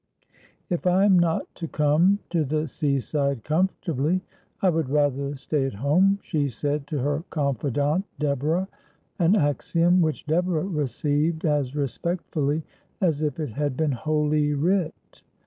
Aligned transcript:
'If 0.71 0.87
I 0.87 1.05
am 1.05 1.19
not 1.19 1.45
to 1.53 1.67
come 1.67 2.17
to 2.31 2.43
the 2.43 2.67
sea 2.67 2.99
side 2.99 3.43
comfortably 3.43 4.21
I 4.59 4.71
would 4.71 4.89
rather 4.89 5.35
stay 5.35 5.63
at 5.67 5.75
home,' 5.75 6.17
she 6.23 6.49
said 6.49 6.87
to 6.87 6.97
her 6.97 7.23
confidante 7.29 8.05
Deborah; 8.17 8.67
an 9.19 9.35
axiom 9.35 10.01
which 10.01 10.25
Deborah 10.25 10.63
received 10.63 11.45
as 11.45 11.75
respectfully 11.75 12.63
as 12.99 13.21
if 13.21 13.39
it 13.39 13.51
had 13.51 13.77
been 13.77 13.91
Holy 13.91 14.55
Writ. 14.55 15.21